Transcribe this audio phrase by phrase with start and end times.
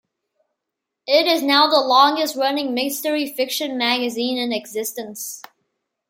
[1.05, 5.43] It is now the longest-running mystery fiction magazine in existence.